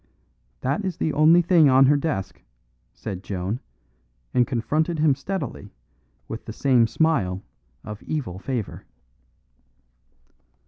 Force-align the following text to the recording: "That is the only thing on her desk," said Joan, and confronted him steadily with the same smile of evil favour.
"That 0.61 0.83
is 0.83 0.97
the 0.97 1.13
only 1.13 1.43
thing 1.43 1.69
on 1.69 1.85
her 1.85 1.95
desk," 1.95 2.41
said 2.91 3.21
Joan, 3.23 3.59
and 4.33 4.47
confronted 4.47 4.97
him 4.97 5.13
steadily 5.13 5.69
with 6.27 6.43
the 6.45 6.53
same 6.53 6.87
smile 6.87 7.43
of 7.83 8.01
evil 8.01 8.39
favour. 8.39 8.83